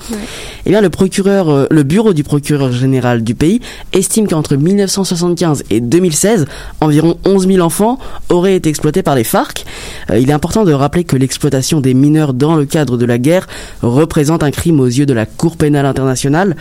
[0.66, 3.60] Eh bien, le procureur, euh, le bureau du procureur général du pays
[3.94, 6.46] estime qu'entre 1975 et 2016,
[6.80, 9.64] environ 11 000 enfants auraient été exploités par les FARC.
[10.10, 13.16] Euh, il est important de rappeler que l'exploitation des mineurs dans le cadre de la
[13.16, 13.46] guerre
[13.82, 16.54] représente un crime aux yeux de la Cour pénale internationale.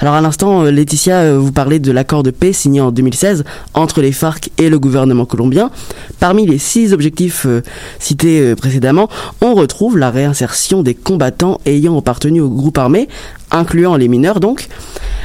[0.00, 4.12] Alors à l'instant, Laetitia, vous parlez de l'accord de paix signé en 2016 entre les
[4.12, 5.70] FARC et le gouvernement colombien.
[6.18, 7.62] Parmi les six objectifs euh,
[7.98, 9.08] cités euh, précédemment,
[9.40, 13.08] on retrouve la réinsertion des combattants ayant appartenu au groupe armé,
[13.50, 14.68] incluant les mineurs donc.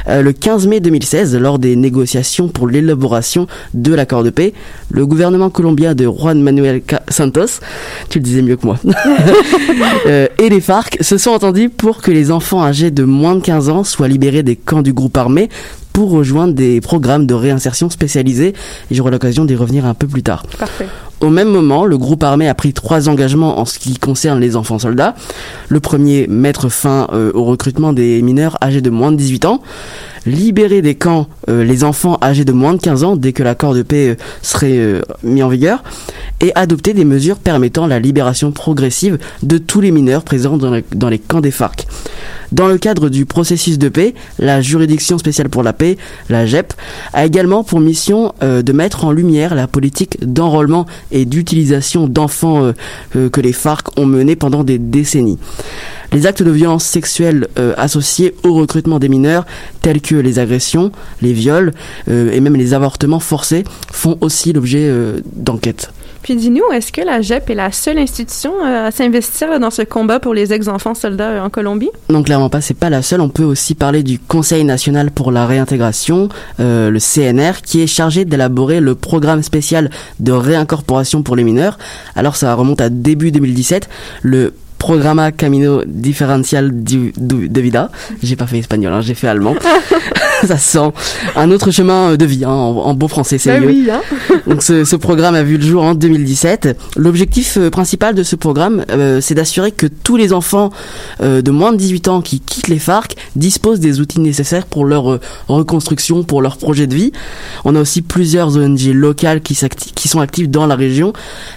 [0.08, 4.52] Euh, le 15 mai 2016, lors des négociations pour l'élaboration de l'accord de paix,
[4.90, 7.60] le gouvernement colombien de Juan Manuel Santos,
[8.08, 8.78] tu le disais mieux que moi,
[10.06, 13.68] et les FARC se sont entendus pour que les enfants âgés de moins de 15
[13.68, 15.48] ans soient libérés des camps du groupe armé
[15.92, 18.54] pour rejoindre des programmes de réinsertion spécialisés
[18.90, 20.44] j'aurai l'occasion d'y revenir un peu plus tard.
[20.58, 20.86] Parfait.
[21.22, 24.56] Au même moment, le groupe armé a pris trois engagements en ce qui concerne les
[24.56, 25.14] enfants soldats.
[25.68, 29.62] Le premier, mettre fin euh, au recrutement des mineurs âgés de moins de 18 ans
[30.24, 33.74] libérer des camps euh, les enfants âgés de moins de 15 ans dès que l'accord
[33.74, 35.82] de paix euh, serait mis en vigueur
[36.40, 41.18] et adopter des mesures permettant la libération progressive de tous les mineurs présents dans les
[41.18, 41.86] camps des FARC.
[42.52, 45.96] Dans le cadre du processus de paix, la juridiction spéciale pour la paix,
[46.28, 46.74] la JEP,
[47.14, 52.62] a également pour mission euh, de mettre en lumière la politique d'enrôlement et d'utilisation d'enfants
[52.62, 52.72] euh,
[53.16, 55.38] euh, que les FARC ont menée pendant des décennies.
[56.12, 59.46] Les actes de violence sexuelle associés au recrutement des mineurs,
[59.80, 61.72] tels que les agressions, les viols
[62.06, 64.92] et même les avortements forcés, font aussi l'objet
[65.34, 65.90] d'enquêtes.
[66.22, 69.82] Puis dis-nous, est-ce que la JEP est la seule institution euh, à s'investir dans ce
[69.82, 71.90] combat pour les ex-enfants soldats euh, en Colombie?
[72.10, 73.20] Non, clairement pas, c'est pas la seule.
[73.20, 76.28] On peut aussi parler du Conseil national pour la réintégration,
[76.60, 81.76] euh, le CNR, qui est chargé d'élaborer le programme spécial de réincorporation pour les mineurs.
[82.14, 83.88] Alors ça remonte à début 2017.
[84.22, 84.54] Le
[84.86, 87.92] Programa Camino Diferencial du- de Vida.
[88.20, 89.54] J'ai pas fait espagnol, hein, j'ai fait allemand.
[90.44, 90.90] ça sent
[91.36, 93.68] un autre chemin de vie, hein, en, en bon français, c'est Ben mieux.
[93.68, 94.00] oui, hein?
[94.48, 96.76] Donc ce, ce programme a vu le jour en 2017.
[96.96, 100.70] L'objectif euh, principal de ce programme, euh, c'est d'assurer que tous les enfants
[101.22, 104.84] euh, de moins de 18 ans qui quittent les FARC disposent des outils nécessaires pour
[104.84, 107.12] leur euh, reconstruction, pour leur projet de vie.
[107.64, 111.12] On a aussi plusieurs ONG locales qui sont actives dans la région.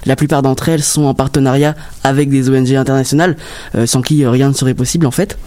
[0.05, 3.14] La plupart d'entre elles sont en partenariat avec des ONG internationales,
[3.75, 5.37] euh, sans qui euh, rien ne serait possible en fait.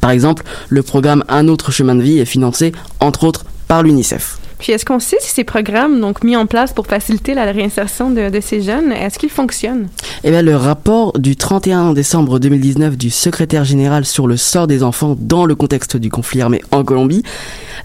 [0.00, 4.38] Par exemple, le programme Un autre chemin de vie est financé, entre autres, par l'UNICEF.
[4.60, 8.10] Puis est-ce qu'on sait si ces programmes, donc mis en place pour faciliter la réinsertion
[8.10, 9.88] de, ces jeunes, est-ce qu'ils fonctionnent?
[10.22, 14.82] Eh bien, le rapport du 31 décembre 2019 du secrétaire général sur le sort des
[14.82, 17.22] enfants dans le contexte du conflit armé en Colombie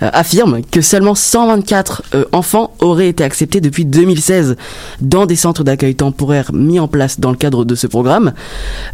[0.02, 4.58] euh, affirme que seulement 124 euh, enfants auraient été acceptés depuis 2016
[5.00, 8.34] dans des centres d'accueil temporaires mis en place dans le cadre de ce programme,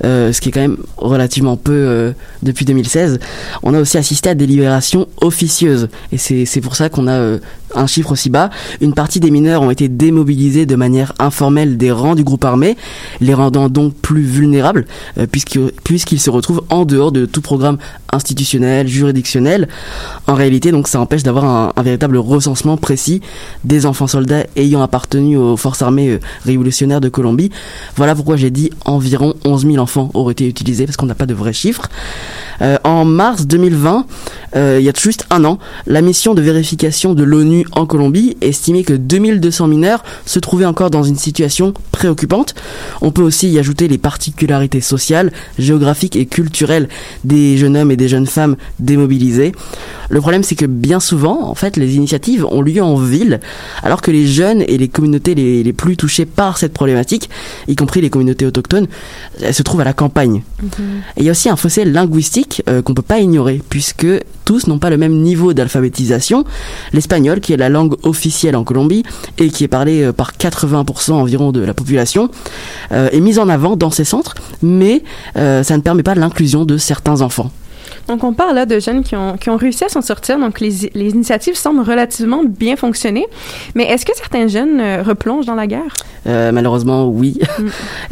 [0.03, 2.11] euh, ce qui est quand même relativement peu euh,
[2.43, 3.19] depuis 2016.
[3.63, 7.37] On a aussi assisté à des libérations officieuses et c'est pour ça qu'on a
[7.75, 8.49] un chiffre aussi bas.
[8.81, 12.77] Une partie des mineurs ont été démobilisés de manière informelle des rangs du groupe armé,
[13.19, 14.85] les rendant donc plus vulnérables
[15.17, 17.77] euh, puisqu'ils puisqu'ils se retrouvent en dehors de tout programme
[18.11, 19.67] institutionnel, juridictionnel.
[20.27, 23.21] En réalité, donc ça empêche d'avoir un, un véritable recensement précis
[23.63, 27.51] des enfants soldats ayant appartenu aux forces armées euh, révolutionnaires de Colombie.
[27.95, 31.25] Voilà pourquoi j'ai dit environ 11 000 enfants auraient été utilisés parce qu'on n'a pas
[31.25, 31.89] de vrais chiffres.
[32.61, 34.05] Euh, en mars 2020,
[34.55, 38.37] euh, il y a juste un an, la mission de vérification de l'ONU en Colombie
[38.41, 42.53] estimait que 2200 mineurs se trouvaient encore dans une situation préoccupante.
[43.01, 46.87] On peut aussi y ajouter les particularités sociales, géographiques et culturelles
[47.23, 49.51] des jeunes hommes et des jeunes femmes démobilisés.
[50.09, 53.39] Le problème, c'est que bien souvent, en fait, les initiatives ont lieu en ville,
[53.83, 57.29] alors que les jeunes et les communautés les, les plus touchées par cette problématique,
[57.67, 58.87] y compris les communautés autochtones,
[59.41, 60.43] elles se trouvent à la campagne.
[61.15, 64.07] Et il y a aussi un fossé linguistique euh, qu'on peut pas ignorer, puisque
[64.45, 66.43] tous n'ont pas le même niveau d'alphabétisation.
[66.93, 69.03] L'espagnol, qui est la langue officielle en Colombie
[69.37, 72.29] et qui est parlée euh, par 80% environ de la population,
[72.91, 75.03] euh, est mise en avant dans ces centres, mais
[75.37, 77.51] euh, ça ne permet pas l'inclusion de certains enfants.
[78.07, 80.59] Donc, on parle là de jeunes qui ont, qui ont réussi à s'en sortir, donc
[80.59, 83.25] les, les initiatives semblent relativement bien fonctionner.
[83.75, 85.93] Mais est-ce que certains jeunes euh, replongent dans la guerre?
[86.27, 87.39] Euh, malheureusement, oui.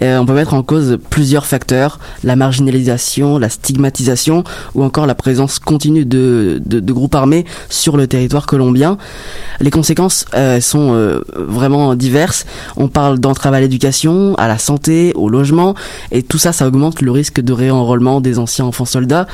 [0.01, 5.15] Euh, on peut mettre en cause plusieurs facteurs la marginalisation, la stigmatisation ou encore la
[5.15, 8.97] présence continue de, de, de groupes armés sur le territoire colombien.
[9.59, 10.25] Les conséquences
[10.61, 12.45] sont vraiment diverses.
[12.77, 15.75] On parle d'entrave à l'éducation, à la santé, au logement,
[16.11, 19.27] et tout ça, ça augmente le risque de réenrôlement des anciens enfants soldats.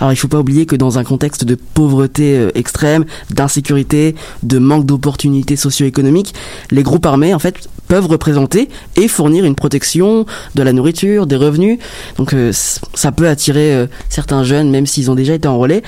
[0.00, 4.58] Alors il faut pas oublier que dans un contexte de pauvreté euh, extrême, d'insécurité, de
[4.58, 6.34] manque d'opportunités socio-économiques,
[6.70, 11.36] les groupes armés en fait peuvent représenter et fournir une protection, de la nourriture, des
[11.36, 11.78] revenus.
[12.16, 15.82] Donc euh, ça peut attirer euh, certains jeunes même s'ils ont déjà été enrôlés.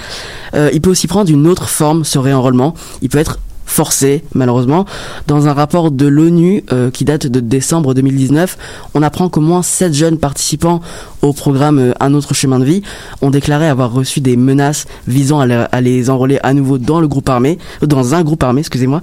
[0.73, 2.75] Il peut aussi prendre une autre forme ce réenrôlement.
[3.03, 3.39] Il peut être
[3.71, 4.85] forcé, malheureusement.
[5.29, 8.59] Dans un rapport de l'ONU euh, qui date de décembre 2019,
[8.95, 10.81] on apprend qu'au moins 7 jeunes participants
[11.23, 12.83] au programme euh, Un autre chemin de vie
[13.23, 17.01] ont déclaré avoir reçu des menaces visant à, les- à les enrôler à nouveau dans
[17.01, 19.03] le groupe armé, euh, dans un groupe armé, excusez-moi.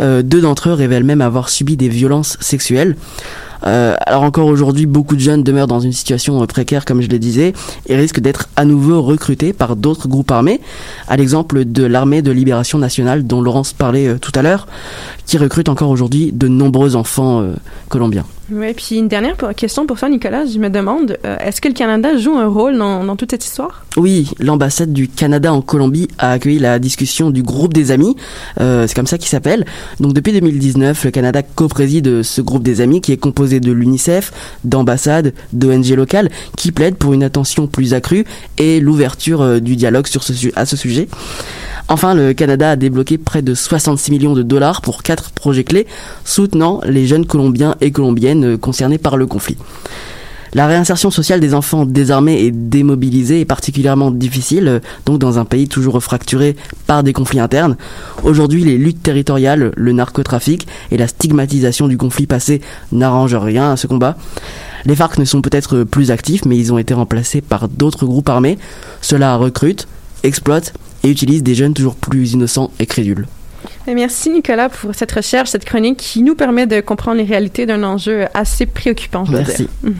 [0.00, 2.96] Euh, deux d'entre eux révèlent même avoir subi des violences sexuelles.
[3.66, 7.08] Euh, alors encore aujourd'hui, beaucoup de jeunes demeurent dans une situation euh, précaire, comme je
[7.08, 7.52] le disais,
[7.86, 10.60] et risquent d'être à nouveau recrutés par d'autres groupes armés,
[11.08, 14.66] à l'exemple de l'armée de libération nationale dont Laurence parlait euh, tout à l'heure,
[15.26, 17.44] qui recrute encore aujourd'hui de nombreux enfants
[17.88, 18.24] colombiens.
[18.50, 20.46] Oui, puis une dernière question pour toi, Nicolas.
[20.46, 23.84] Je me demande, euh, est-ce que le Canada joue un rôle dans, toute cette histoire?
[23.98, 28.16] Oui, l'ambassade du Canada en Colombie a accueilli la discussion du groupe des amis,
[28.60, 29.66] euh, c'est comme ça qu'il s'appelle.
[30.00, 34.32] Donc depuis 2019, le Canada co-préside ce groupe des amis qui est composé de l'UNICEF,
[34.64, 38.24] d'ambassades, d'ONG locales qui plaident pour une attention plus accrue
[38.56, 40.22] et l'ouverture euh, du dialogue sur
[40.56, 41.08] à ce sujet.
[41.90, 45.86] Enfin, le Canada a débloqué près de 66 millions de dollars pour quatre projets clés
[46.22, 49.56] soutenant les jeunes Colombiens et Colombiennes concernés par le conflit.
[50.54, 55.68] La réinsertion sociale des enfants désarmés et démobilisés est particulièrement difficile, donc dans un pays
[55.68, 57.76] toujours fracturé par des conflits internes.
[58.22, 62.60] Aujourd'hui, les luttes territoriales, le narcotrafic et la stigmatisation du conflit passé
[62.92, 64.16] n'arrangent rien à ce combat.
[64.86, 68.28] Les FARC ne sont peut-être plus actifs, mais ils ont été remplacés par d'autres groupes
[68.28, 68.58] armés.
[69.02, 69.86] Cela recrute,
[70.22, 70.72] exploite
[71.04, 73.26] et utilise des jeunes toujours plus innocents et crédules.
[73.86, 77.82] Merci, Nicolas, pour cette recherche, cette chronique qui nous permet de comprendre les réalités d'un
[77.82, 79.68] enjeu assez préoccupant, je Merci.
[79.82, 79.94] dire.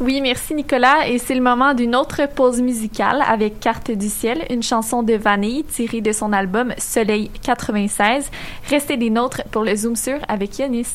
[0.00, 1.08] Oui, merci Nicolas.
[1.08, 5.14] Et c'est le moment d'une autre pause musicale avec Carte du ciel, une chanson de
[5.14, 8.30] Vanille tirée de son album Soleil 96.
[8.70, 10.86] Restez des nôtres pour le Zoom sur avec Yanis.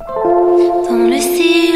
[0.00, 1.73] Dans le silence,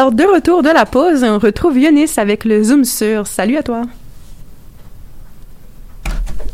[0.00, 3.26] Alors, de retour de la pause, on retrouve Yonis avec le Zoom sur.
[3.26, 3.82] Salut à toi.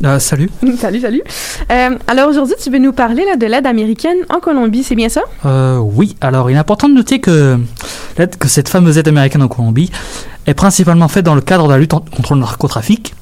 [0.04, 0.50] Euh, salut.
[0.78, 1.22] salut, salut.
[1.70, 5.08] Euh, alors, aujourd'hui, tu veux nous parler là, de l'aide américaine en Colombie, c'est bien
[5.08, 5.20] ça?
[5.44, 7.56] Euh, oui, alors il est important de noter que,
[8.16, 9.92] que cette fameuse aide américaine en Colombie
[10.48, 13.14] est principalement faite dans le cadre de la lutte contre le narcotrafic.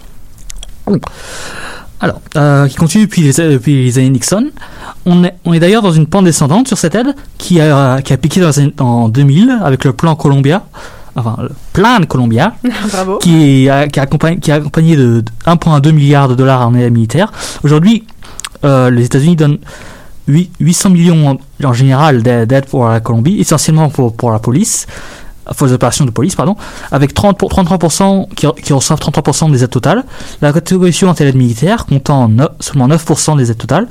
[2.00, 4.50] Alors, euh, qui continue depuis les, depuis les années Nixon.
[5.06, 8.12] On est, on est d'ailleurs dans une pente descendante sur cette aide qui a, qui
[8.12, 10.64] a piqué dans les années- en 2000 avec le plan Columbia,
[11.16, 12.54] enfin le plan de Columbia,
[12.92, 13.18] Bravo.
[13.18, 16.74] qui, a, qui, a accompagné, qui a accompagné de, de 1,2 milliard de dollars en
[16.74, 17.32] aide militaire.
[17.62, 18.04] Aujourd'hui,
[18.64, 19.58] euh, les États-Unis donnent
[20.26, 21.28] 8 800 millions
[21.62, 24.86] en, en général d'aide d'aide pour la Colombie, essentiellement pour, pour la police,
[25.66, 26.56] les opérations de police, pardon,
[26.90, 30.04] avec 30 pour- 33% qui, qui reçoivent 33% des aides totales.
[30.40, 32.30] La contribution en aide militaire comptant
[32.60, 33.88] seulement 9% des aides totales.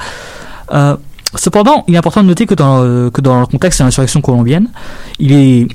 [0.73, 0.95] Euh,
[1.35, 4.21] cependant, il est important de noter que dans, le- que dans le contexte de l'insurrection
[4.21, 4.69] colombienne,
[5.19, 5.67] il est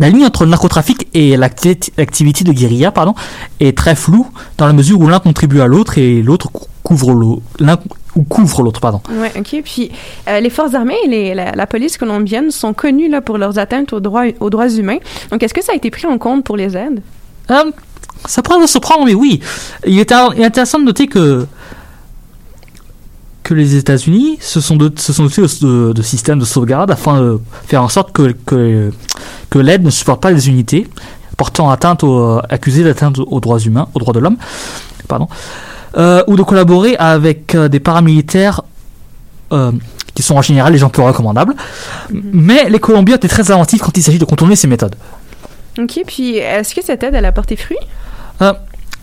[0.00, 3.14] la ligne entre le narcotrafic et l'acti- l'activité de guérilla pardon,
[3.60, 4.26] est très floue
[4.58, 7.82] dans la mesure où l'un contribue à l'autre et l'autre cou- couvre l'autre.
[8.16, 9.00] Ou couvre l'autre, pardon.
[9.10, 9.62] Ouais, ok.
[9.64, 9.90] Puis
[10.28, 13.58] euh, les forces armées et les- la, la police colombienne sont connues là, pour leurs
[13.58, 14.98] atteintes aux droits, aux droits humains.
[15.32, 17.02] Donc, est-ce que ça a été pris en compte pour les aides?
[17.50, 17.72] Euh,
[18.26, 19.40] ça pourrait surprendre, mais oui.
[19.84, 21.46] Il est, intéressant de noter que
[23.42, 27.90] que les États-Unis se sont, dotés de, de systèmes de sauvegarde afin de faire en
[27.90, 28.90] sorte que, que,
[29.54, 30.88] que l'aide ne supporte pas les unités
[31.36, 34.36] portant atteinte aux, accusées d'atteinte aux droits humains, aux droits de l'homme,
[35.06, 35.28] pardon,
[35.96, 38.62] euh, ou de collaborer avec euh, des paramilitaires
[39.52, 39.70] euh,
[40.14, 41.54] qui sont en général les gens peu recommandables.
[42.10, 44.96] Mais les Colombiens étaient très inventifs quand il s'agit de contourner ces méthodes.
[45.78, 46.00] Ok.
[46.04, 47.78] Puis, est-ce que cette aide, elle a porté fruit?
[48.42, 48.54] Euh,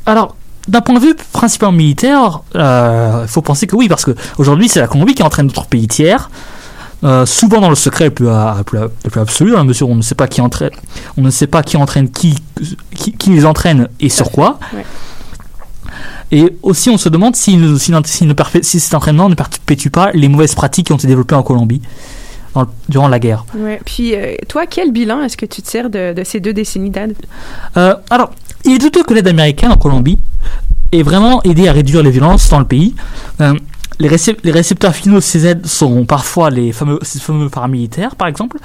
[0.05, 0.35] alors,
[0.67, 4.81] d'un point de vue principalement militaire, il faut penser que oui, parce que aujourd'hui c'est
[4.81, 6.29] la Colombie qui entraîne d'autres pays tiers,
[7.03, 8.79] euh, souvent dans le secret le plus, le plus,
[9.09, 10.71] plus absolu, dans la mesure où on ne sait pas qui entraîne,
[11.17, 12.35] on ne sait pas qui entraîne qui,
[12.95, 14.59] qui, qui les entraîne et sur quoi.
[14.73, 14.85] Ouais.
[16.33, 19.89] Et aussi, on se demande si, si, si, ne perpé- si cet entraînement ne perpétue
[19.89, 21.81] pas les mauvaises pratiques qui ont été développées en Colombie
[22.53, 23.45] dans durant la guerre.
[23.55, 23.81] Ouais.
[23.85, 27.15] Puis, euh, toi, quel bilan est-ce que tu tires de, de ces deux décennies d'aide?
[27.75, 28.31] Euh, alors,
[28.63, 30.17] il est douteux que l'aide américaine en Colombie
[30.93, 32.95] ait vraiment aidé à réduire les violences dans le pays.
[34.01, 36.99] Les, récep- les récepteurs finaux de ces aides sont parfois les fameux,
[37.51, 38.57] paramilitaires, par exemple.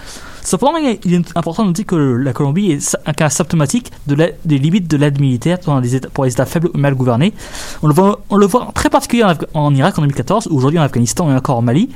[0.43, 4.89] Cependant, il est- important de noter que la Colombie est un cas symptomatique des limites
[4.89, 7.35] de l'aide militaire dans les États- pour les États faibles ou mal gouvernés.
[7.83, 11.59] On le voit, très particulièrement en, Irak en 2014, ou aujourd'hui en Afghanistan et encore
[11.59, 11.91] en Mali,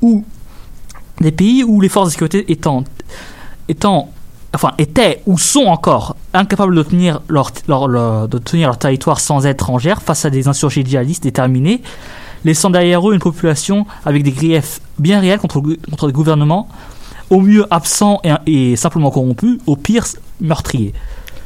[0.00, 0.24] où
[1.20, 2.84] des pays où les forces de sécurité étant,
[4.78, 7.50] étaient ou sont encore incapables de tenir leur-
[8.28, 11.82] de tenir leur territoire sans aide étrangère face à des insurgés djihadistes déterminés,
[12.44, 16.68] laissant derrière eux une population avec des griefs bien réels contre, le- contre des gouvernements,
[17.30, 20.04] au mieux absents et, et simplement corrompus, au pire
[20.40, 20.92] meurtriers.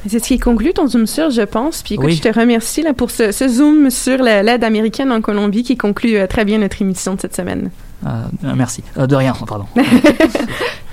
[0.07, 1.83] C'est ce qui conclut ton zoom sur, je pense.
[1.83, 2.15] Puis écoute, Oui.
[2.17, 5.77] je te remercie là, pour ce, ce zoom sur la- l'aide américaine en Colombie qui
[5.79, 7.71] conclut euh, très bien notre émission de cette semaine.
[8.07, 8.11] Euh,
[8.55, 8.83] merci.
[8.99, 9.65] Euh, de rien, pardon.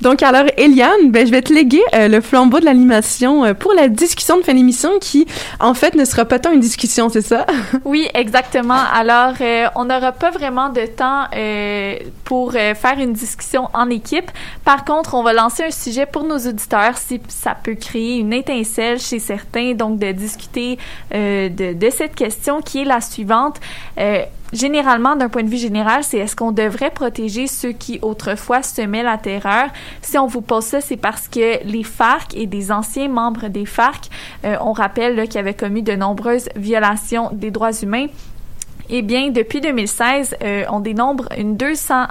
[0.00, 3.72] Donc alors, Eliane, ben, je vais te léguer euh, le flambeau de l'animation euh, pour
[3.72, 5.26] la discussion de fin d'émission qui,
[5.60, 7.46] en fait, ne sera pas tant une discussion, c'est ça?
[7.84, 8.80] Oui, exactement.
[8.92, 11.24] Alors, euh, on n'aura pas vraiment de temps
[12.24, 14.30] pour faire une discussion en équipe.
[14.64, 18.32] Par contre, on va lancer un sujet pour nos auditeurs si ça peut créer une
[18.32, 20.78] étincelle chez certains, donc de discuter
[21.12, 23.56] de, de cette question qui est la suivante.
[24.56, 29.02] Généralement, d'un point de vue général, c'est est-ce qu'on devrait protéger ceux qui autrefois semaient
[29.02, 29.68] la terreur?
[30.00, 33.66] Si on vous pose ça, c'est parce que les FARC et des anciens membres des
[33.66, 34.08] FARC,
[34.46, 38.06] euh, on rappelle qu'ils avaient commis de nombreuses violations des droits humains.
[38.88, 42.06] Eh bien, depuis 2016, euh, on dénombre une 200,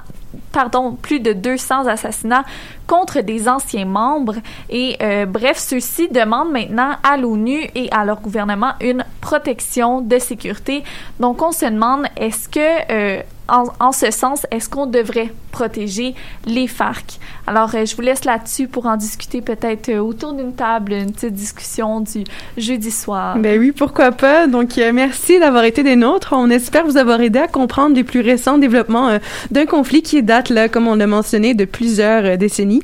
[0.52, 2.44] pardon, plus de 200 assassinats
[2.86, 4.36] contre des anciens membres.
[4.70, 10.18] Et euh, bref, ceux-ci demandent maintenant à l'ONU et à leur gouvernement une protection de
[10.18, 10.84] sécurité.
[11.20, 16.14] Donc, on se demande, est-ce que, euh, en, ce sens, est-ce qu'on devrait protéger
[16.46, 17.18] les FARC?
[17.46, 21.34] Alors, euh, je vous laisse là-dessus pour en discuter peut-être autour d'une table, une petite
[21.34, 22.24] discussion du
[22.56, 23.36] jeudi soir.
[23.38, 24.46] Ben oui, pourquoi pas?
[24.48, 26.34] Donc, merci d'avoir été des nôtres.
[26.36, 29.18] On espère vous avoir aidé à comprendre les plus récents développements
[29.50, 32.82] d'un conflit qui date, là, comme on l'a mentionné, de plusieurs euh, décennies.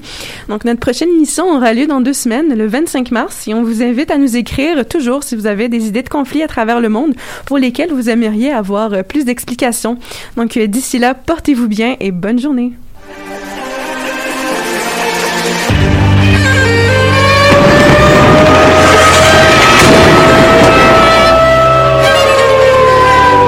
[0.49, 3.83] Donc, notre prochaine émission aura lieu dans deux semaines, le 25 mars, et on vous
[3.83, 6.89] invite à nous écrire toujours si vous avez des idées de conflits à travers le
[6.89, 7.15] monde
[7.47, 9.99] pour lesquels vous aimeriez avoir euh, plus d'explications.
[10.37, 12.73] Donc, euh, d'ici là, portez-vous bien et bonne journée.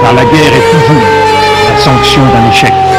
[0.05, 1.03] car la guerre est toujours
[1.67, 2.94] la sanction d'un échec.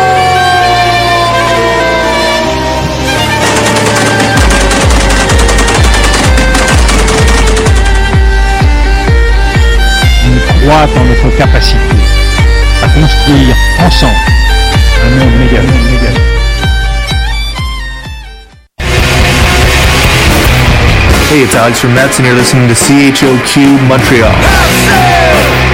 [10.66, 11.78] Croit en notre capacité
[12.82, 14.12] à construire ensemble
[15.04, 15.62] un monde meilleur.
[15.62, 16.12] meilleur.
[21.30, 25.65] Hey, it's Alex from Mets, and you're listening to CHOQ Montreal.